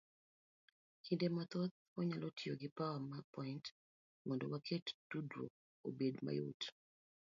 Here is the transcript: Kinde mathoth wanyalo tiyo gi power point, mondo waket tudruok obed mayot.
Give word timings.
Kinde 1.05 1.27
mathoth 1.35 1.75
wanyalo 1.95 2.27
tiyo 2.37 2.53
gi 2.61 2.69
power 2.77 3.23
point, 3.33 3.65
mondo 4.25 4.45
waket 4.51 4.85
tudruok 5.09 5.53
obed 5.87 6.15
mayot. 6.25 6.61